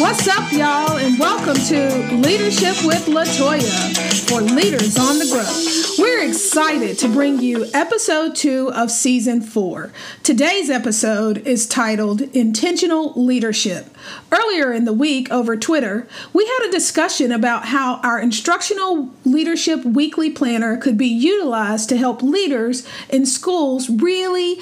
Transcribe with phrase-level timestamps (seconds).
[0.00, 6.02] What's up, y'all, and welcome to Leadership with Latoya for Leaders on the Grow.
[6.02, 9.92] We're excited to bring you episode two of season four.
[10.22, 13.94] Today's episode is titled Intentional Leadership.
[14.32, 19.84] Earlier in the week over Twitter, we had a discussion about how our instructional leadership
[19.84, 24.60] weekly planner could be utilized to help leaders in schools really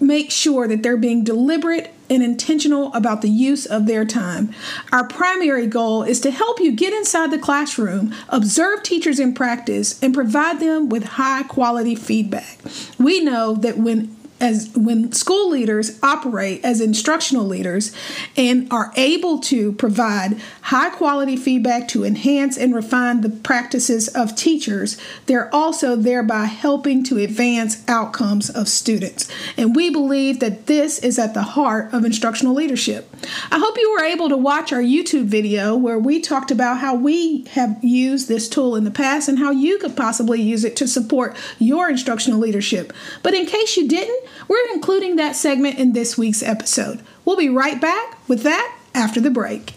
[0.00, 4.54] make sure that they're being deliberate and intentional about the use of their time.
[4.92, 10.00] Our primary goal is to help you get inside the classroom, observe teachers in practice,
[10.02, 12.58] and provide them with high quality feedback.
[12.98, 17.94] We know that when as when school leaders operate as instructional leaders
[18.36, 24.36] and are able to provide high quality feedback to enhance and refine the practices of
[24.36, 29.30] teachers, they're also thereby helping to advance outcomes of students.
[29.56, 33.08] And we believe that this is at the heart of instructional leadership.
[33.50, 36.94] I hope you were able to watch our YouTube video where we talked about how
[36.94, 40.76] we have used this tool in the past and how you could possibly use it
[40.76, 42.92] to support your instructional leadership.
[43.22, 47.02] But in case you didn't, we're including that segment in this week's episode.
[47.24, 49.74] We'll be right back with that after the break.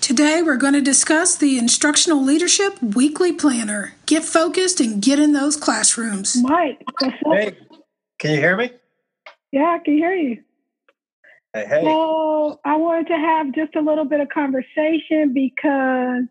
[0.00, 3.94] Today, we're going to discuss the Instructional Leadership Weekly Planner.
[4.06, 6.36] Get focused and get in those classrooms.
[6.40, 7.56] Mike, hey,
[8.20, 8.70] can you hear me?
[9.50, 10.44] Yeah, I can hear you.
[11.52, 11.82] Hey, hey.
[11.82, 16.28] So, I wanted to have just a little bit of conversation because,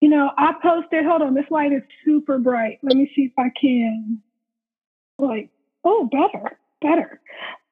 [0.00, 2.78] you know, I posted, hold on, this light is super bright.
[2.82, 4.22] Let me see if I can
[5.18, 5.50] like,
[5.84, 7.20] oh, better, better.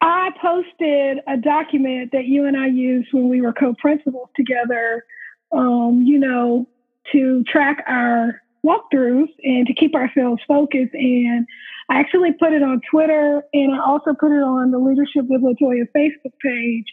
[0.01, 5.05] I posted a document that you and I used when we were co-principals together,
[5.53, 6.67] um, you know,
[7.13, 10.95] to track our walkthroughs and to keep ourselves focused.
[10.95, 11.47] And
[11.89, 15.43] I actually put it on Twitter and I also put it on the Leadership with
[15.43, 16.87] Latoya Facebook page.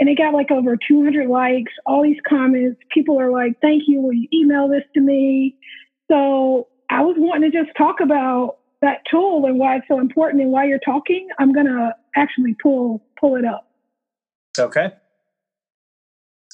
[0.00, 2.80] And it got like over 200 likes, all these comments.
[2.92, 4.00] People are like, thank you.
[4.00, 5.54] Will you email this to me?
[6.10, 10.42] So I was wanting to just talk about that tool and why it's so important
[10.42, 13.68] and why you're talking, I'm gonna actually pull pull it up.
[14.58, 14.90] Okay.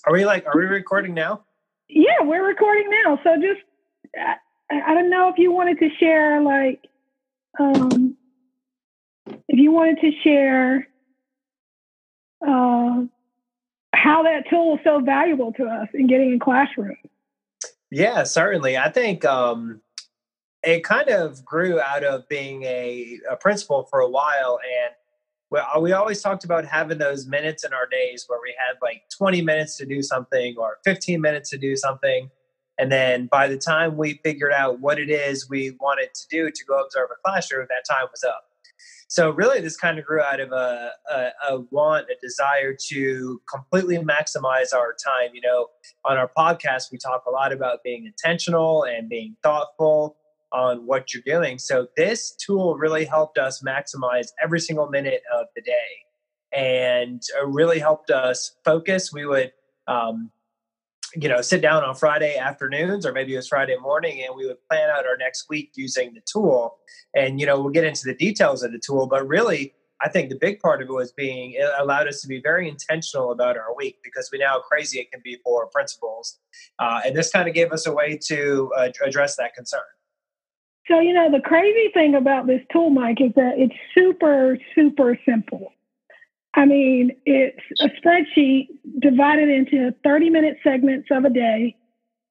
[0.07, 1.45] Are we like are we recording now?
[1.89, 3.19] Yeah, we're recording now.
[3.25, 3.61] So just
[4.71, 6.87] I, I don't know if you wanted to share like
[7.59, 8.17] um
[9.27, 10.87] if you wanted to share
[12.47, 13.03] uh
[13.95, 16.99] how that tool is so valuable to us in getting in classrooms.
[17.91, 18.77] Yeah, certainly.
[18.77, 19.81] I think um
[20.69, 24.95] it kind of grew out of being a, a principal for a while and
[25.51, 28.77] we, uh, we always talked about having those minutes in our days where we had
[28.83, 32.31] like 20 minutes to do something or 15 minutes to do something
[32.79, 36.51] and then by the time we figured out what it is we wanted to do
[36.51, 38.45] to go observe a classroom that time was up.
[39.09, 43.41] So really this kind of grew out of a, a, a, want a desire to
[43.51, 45.31] completely maximize our time.
[45.33, 45.69] You know
[46.05, 50.19] on our podcast we talk a lot about being intentional and being thoughtful
[50.53, 51.59] on what you're doing.
[51.59, 55.73] So this tool really helped us maximize every single minute of the day
[56.53, 59.13] and really helped us focus.
[59.13, 59.53] We would,
[59.87, 60.31] um,
[61.15, 64.47] you know, sit down on Friday afternoons or maybe it was Friday morning and we
[64.47, 66.79] would plan out our next week using the tool.
[67.15, 70.31] And, you know, we'll get into the details of the tool, but really, I think
[70.31, 73.57] the big part of it was being it allowed us to be very intentional about
[73.57, 76.39] our week because we know how crazy it can be for principals,
[76.79, 79.81] uh, and this kind of gave us a way to uh, address that concern.
[80.89, 85.19] So, you know, the crazy thing about this tool, Mike, is that it's super, super
[85.29, 85.73] simple.
[86.55, 88.69] I mean, it's a spreadsheet
[88.99, 91.77] divided into 30 minute segments of a day,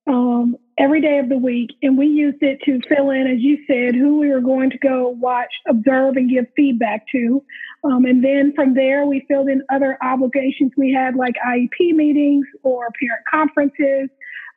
[0.07, 1.69] um, every day of the week.
[1.83, 4.77] And we used it to fill in, as you said, who we were going to
[4.79, 7.43] go watch, observe, and give feedback to.
[7.83, 12.47] Um, and then from there, we filled in other obligations we had, like IEP meetings
[12.63, 14.09] or parent conferences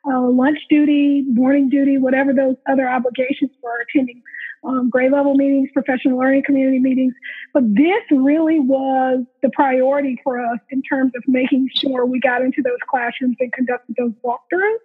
[0.07, 4.21] uh, lunch duty, morning duty, whatever those other obligations were, attending
[4.63, 7.13] um, grade level meetings, professional learning community meetings.
[7.53, 12.41] But this really was the priority for us in terms of making sure we got
[12.41, 14.77] into those classrooms and conducted those walkthroughs.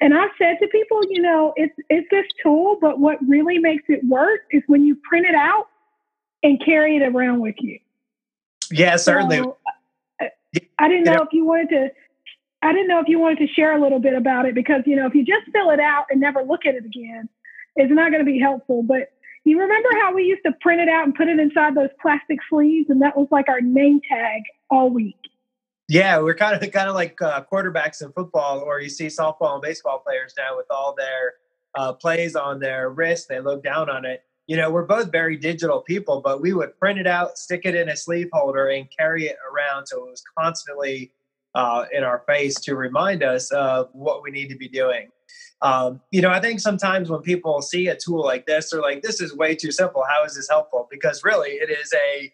[0.00, 3.84] And I said to people, you know, it's it's this tool, but what really makes
[3.88, 5.68] it work is when you print it out
[6.42, 7.78] and carry it around with you.
[8.70, 9.38] Yeah, certainly.
[9.38, 9.56] So,
[10.20, 10.30] I,
[10.78, 11.90] I didn't know if you wanted to
[12.62, 14.96] I didn't know if you wanted to share a little bit about it because, you
[14.96, 17.28] know, if you just fill it out and never look at it again,
[17.76, 18.82] it's not going to be helpful.
[18.82, 19.12] But
[19.44, 22.38] you remember how we used to print it out and put it inside those plastic
[22.50, 25.16] sleeves, and that was like our name tag all week.
[25.88, 29.54] Yeah, we're kind of kind of like uh, quarterbacks in football, or you see softball
[29.54, 31.34] and baseball players now with all their
[31.74, 33.28] uh, plays on their wrist.
[33.28, 34.22] They look down on it.
[34.48, 37.74] You know, we're both very digital people, but we would print it out, stick it
[37.74, 41.12] in a sleeve holder, and carry it around so it was constantly
[41.58, 45.08] uh, in our face to remind us of what we need to be doing.
[45.60, 49.02] Um, you know, I think sometimes when people see a tool like this, they're like,
[49.02, 50.04] "This is way too simple.
[50.08, 52.32] How is this helpful?" Because really, it is a,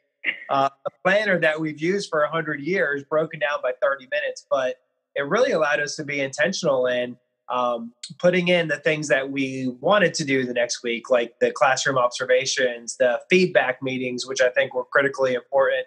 [0.51, 4.47] uh, a planner that we've used for hundred years, broken down by thirty minutes.
[4.51, 4.77] But
[5.15, 7.17] it really allowed us to be intentional in
[7.49, 11.51] um, putting in the things that we wanted to do the next week, like the
[11.51, 15.87] classroom observations, the feedback meetings, which I think were critically important.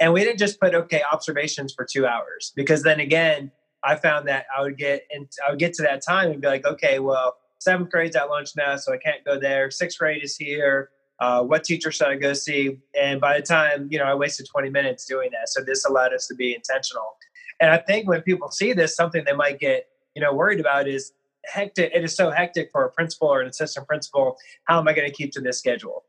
[0.00, 3.50] And we didn't just put okay observations for two hours because then again,
[3.82, 6.46] I found that I would get and I would get to that time and be
[6.46, 9.70] like, okay, well, seventh grade's at lunch now, so I can't go there.
[9.70, 10.90] Sixth grade is here.
[11.20, 12.78] Uh, what teacher should I go see?
[13.00, 15.48] And by the time, you know, I wasted 20 minutes doing that.
[15.48, 17.16] So this allowed us to be intentional.
[17.60, 20.88] And I think when people see this, something they might get you know worried about
[20.88, 21.12] is
[21.44, 21.92] hectic.
[21.94, 24.36] It is so hectic for a principal or an assistant principal.
[24.64, 26.04] How am I going to keep to this schedule?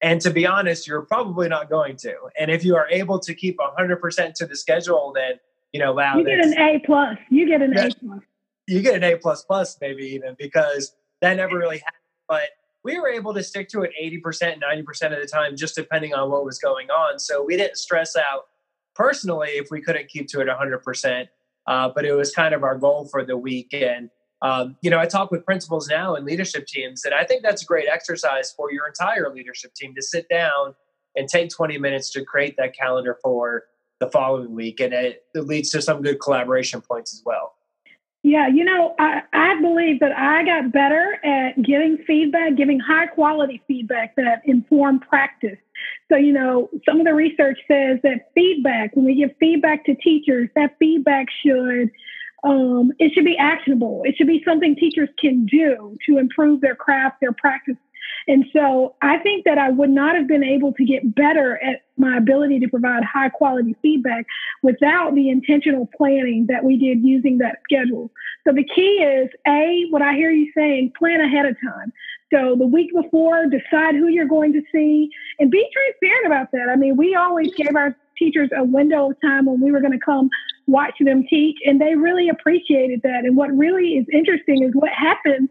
[0.00, 2.14] And to be honest, you're probably not going to.
[2.38, 5.34] And if you are able to keep 100% to the schedule, then
[5.72, 7.18] you know, wow, you get an A plus.
[7.30, 8.20] You get an A plus.
[8.66, 12.02] You get an A plus plus, maybe even because that never really happened.
[12.28, 12.50] But
[12.84, 16.30] we were able to stick to it 80%, 90% of the time, just depending on
[16.30, 17.18] what was going on.
[17.18, 18.46] So we didn't stress out
[18.94, 21.28] personally if we couldn't keep to it 100%.
[21.68, 23.74] Uh, but it was kind of our goal for the week.
[23.74, 24.08] And,
[24.40, 27.62] um, you know, I talk with principals now and leadership teams, and I think that's
[27.62, 30.74] a great exercise for your entire leadership team to sit down
[31.14, 33.64] and take 20 minutes to create that calendar for
[34.00, 34.80] the following week.
[34.80, 37.54] And it, it leads to some good collaboration points as well.
[38.22, 43.06] Yeah, you know, I, I believe that I got better at giving feedback, giving high
[43.06, 45.58] quality feedback that informed practice.
[46.10, 49.94] So, you know, some of the research says that feedback, when we give feedback to
[49.94, 51.90] teachers, that feedback should
[52.44, 54.02] um, it should be actionable.
[54.04, 57.76] It should be something teachers can do to improve their craft, their practice.
[58.26, 61.82] And so I think that I would not have been able to get better at
[61.96, 64.26] my ability to provide high quality feedback
[64.62, 68.10] without the intentional planning that we did using that schedule.
[68.46, 71.92] So the key is A, what I hear you saying, plan ahead of time.
[72.32, 76.68] So the week before, decide who you're going to see and be transparent about that.
[76.70, 79.92] I mean, we always gave our teachers a window of time when we were going
[79.92, 80.28] to come
[80.66, 83.24] watch them teach, and they really appreciated that.
[83.24, 85.48] And what really is interesting is what happens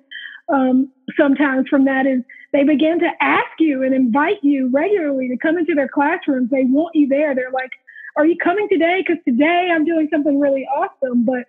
[0.49, 2.21] um, sometimes from that is
[2.57, 6.49] they begin to ask you and invite you regularly to come into their classrooms.
[6.49, 7.35] They want you there.
[7.35, 7.69] They're like,
[8.15, 9.03] "Are you coming today?
[9.05, 11.45] Because today I'm doing something really awesome." But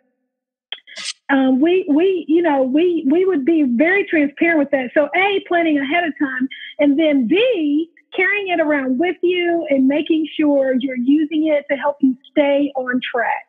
[1.31, 4.91] um, we we you know we we would be very transparent with that.
[4.93, 6.47] So a planning ahead of time,
[6.79, 11.77] and then b carrying it around with you and making sure you're using it to
[11.77, 13.47] help you stay on track.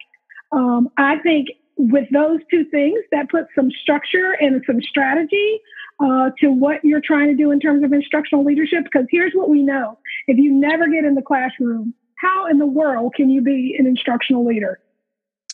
[0.52, 5.60] Um, I think with those two things, that puts some structure and some strategy
[6.00, 8.84] uh, to what you're trying to do in terms of instructional leadership.
[8.84, 9.98] Because here's what we know:
[10.28, 13.86] if you never get in the classroom, how in the world can you be an
[13.86, 14.80] instructional leader?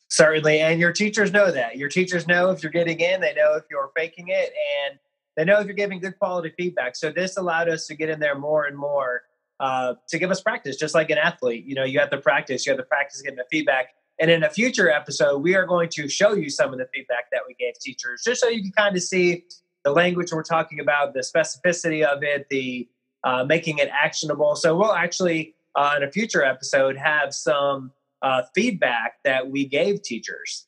[0.10, 0.60] Certainly.
[0.60, 1.78] And your teachers know that.
[1.78, 4.54] Your teachers know if you're getting in, they know if you're faking it,
[4.88, 5.00] and
[5.36, 6.96] they know if you're giving good quality feedback.
[6.96, 9.24] So this allowed us to get in there more and more
[9.60, 11.66] uh, to give us practice, just like an athlete.
[11.66, 13.90] You know, you have to practice, you have to practice getting the feedback.
[14.20, 17.26] And in a future episode, we are going to show you some of the feedback
[17.32, 19.44] that we gave teachers, just so you can kind of see
[19.86, 22.90] the language we're talking about, the specificity of it, the
[23.24, 24.56] uh, making it actionable.
[24.56, 27.92] So we'll actually, uh, in a future episode, have some
[28.22, 30.68] uh, feedback that we gave teachers.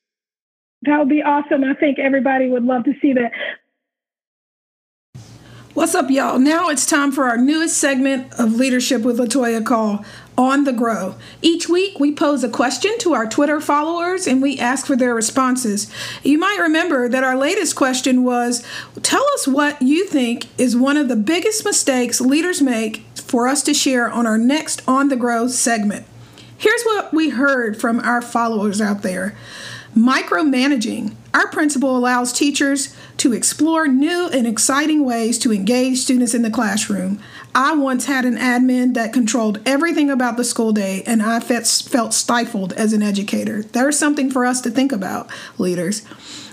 [0.84, 1.64] That would be awesome.
[1.64, 3.32] I think everybody would love to see that.
[5.74, 6.40] What's up, y'all?
[6.40, 10.06] Now it's time for our newest segment of Leadership with Latoya called
[10.38, 11.16] On the Grow.
[11.42, 15.16] Each week, we pose a question to our Twitter followers and we ask for their
[15.16, 15.92] responses.
[16.24, 18.64] You might remember that our latest question was
[19.02, 23.64] Tell us what you think is one of the biggest mistakes leaders make for us
[23.64, 26.06] to share on our next On the Grow segment.
[26.58, 29.36] Here's what we heard from our followers out there
[29.96, 31.16] micromanaging.
[31.34, 36.52] Our principal allows teachers to explore new and exciting ways to engage students in the
[36.52, 37.20] classroom.
[37.56, 42.14] I once had an admin that controlled everything about the school day, and I felt
[42.14, 43.64] stifled as an educator.
[43.64, 46.04] There's something for us to think about, leaders.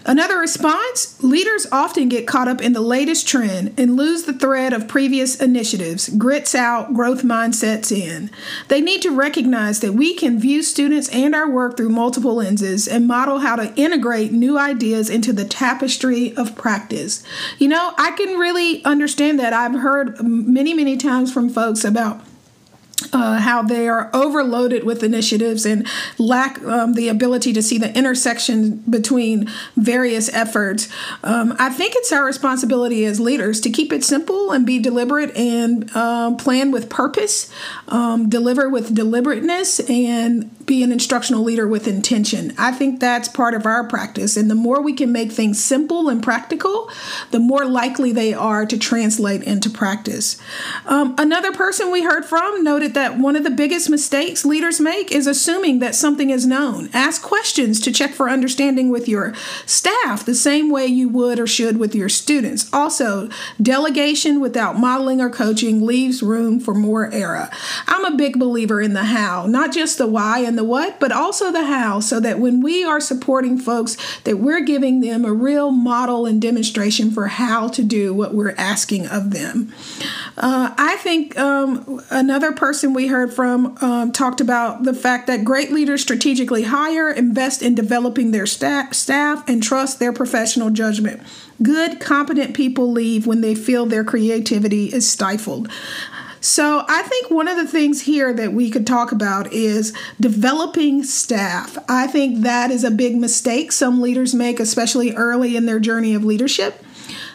[0.06, 4.74] Another response leaders often get caught up in the latest trend and lose the thread
[4.74, 6.10] of previous initiatives.
[6.10, 8.30] Grits out, growth mindsets in.
[8.68, 12.86] They need to recognize that we can view students and our work through multiple lenses
[12.86, 17.24] and model how to integrate new ideas into the tapestry of practice.
[17.58, 19.52] You know, I can really understand that.
[19.52, 22.22] I've heard many, many times from folks about
[23.12, 25.86] uh, how they are overloaded with initiatives and
[26.18, 30.88] lack um, the ability to see the intersection between various efforts.
[31.22, 35.34] Um, I think it's our responsibility as leaders to keep it simple and be deliberate
[35.36, 37.52] and uh, plan with purpose,
[37.88, 42.52] um, deliver with deliberateness, and be an instructional leader with intention.
[42.56, 44.36] I think that's part of our practice.
[44.36, 46.90] And the more we can make things simple and practical,
[47.30, 50.40] the more likely they are to translate into practice.
[50.86, 55.12] Um, another person we heard from noted that one of the biggest mistakes leaders make
[55.12, 56.88] is assuming that something is known.
[56.92, 59.34] Ask questions to check for understanding with your
[59.66, 62.72] staff the same way you would or should with your students.
[62.72, 63.28] Also,
[63.60, 67.50] delegation without modeling or coaching leaves room for more error.
[67.86, 71.12] I'm a big believer in the how, not just the why and the what, but
[71.12, 75.32] also the how, so that when we are supporting folks, that we're giving them a
[75.32, 79.72] real model and demonstration for how to do what we're asking of them.
[80.36, 85.44] Uh, I think um, another person we heard from um, talked about the fact that
[85.44, 91.22] great leaders strategically hire, invest in developing their staff, staff, and trust their professional judgment.
[91.62, 95.70] Good, competent people leave when they feel their creativity is stifled.
[96.44, 101.02] So, I think one of the things here that we could talk about is developing
[101.02, 101.78] staff.
[101.88, 106.14] I think that is a big mistake some leaders make, especially early in their journey
[106.14, 106.83] of leadership.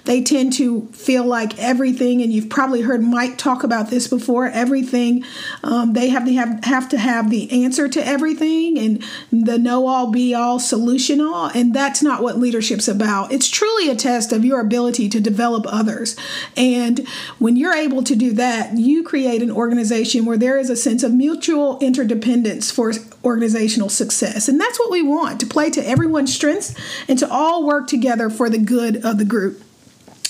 [0.06, 4.48] They tend to feel like everything, and you've probably heard Mike talk about this before.
[4.48, 5.24] Everything
[5.64, 9.88] um, they have to have have to have the answer to everything and the know
[9.88, 13.32] all be all solution all, and that's not what leadership's about.
[13.32, 16.16] It's truly a test of your ability to develop others,
[16.56, 20.76] and when you're able to do that, you create an organization where there is a
[20.76, 25.86] sense of mutual interdependence for organizational success, and that's what we want to play to
[25.88, 26.74] everyone's strengths
[27.08, 29.62] and to all work together for the good of the group.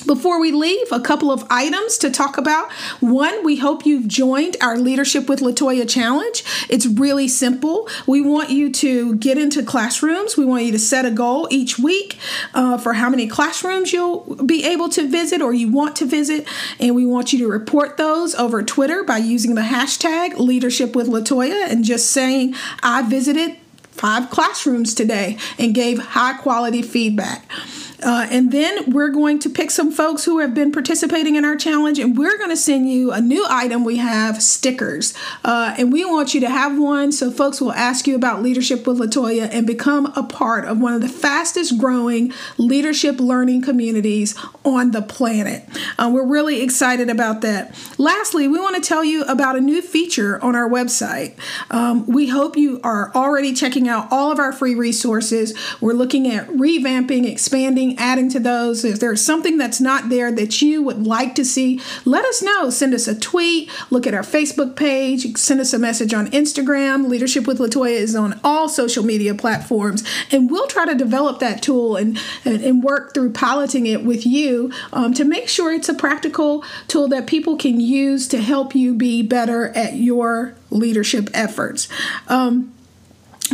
[0.05, 2.71] Before we leave, a couple of items to talk about.
[2.99, 6.43] One, we hope you've joined our Leadership with Latoya Challenge.
[6.69, 7.87] It's really simple.
[8.07, 10.37] We want you to get into classrooms.
[10.37, 12.17] We want you to set a goal each week
[12.53, 16.47] uh, for how many classrooms you'll be able to visit or you want to visit.
[16.79, 21.07] And we want you to report those over Twitter by using the hashtag Leadership with
[21.07, 23.57] Latoya and just saying, I visited
[23.91, 27.49] five classrooms today and gave high quality feedback.
[28.01, 31.55] Uh, and then we're going to pick some folks who have been participating in our
[31.55, 35.13] challenge, and we're going to send you a new item we have stickers.
[35.43, 38.87] Uh, and we want you to have one so folks will ask you about leadership
[38.87, 44.35] with Latoya and become a part of one of the fastest growing leadership learning communities
[44.63, 45.65] on the planet.
[45.97, 47.75] Uh, we're really excited about that.
[47.97, 51.35] Lastly, we want to tell you about a new feature on our website.
[51.71, 55.53] Um, we hope you are already checking out all of our free resources.
[55.81, 58.84] We're looking at revamping, expanding, adding to those.
[58.84, 62.69] If there's something that's not there that you would like to see, let us know.
[62.69, 67.08] Send us a tweet, look at our Facebook page, send us a message on Instagram.
[67.08, 71.62] Leadership with Latoya is on all social media platforms, and we'll try to develop that
[71.62, 75.89] tool and, and, and work through piloting it with you um, to make sure it's
[75.89, 81.29] a practical tool that people can use to help you be better at your leadership
[81.34, 81.88] efforts.
[82.27, 82.74] Um,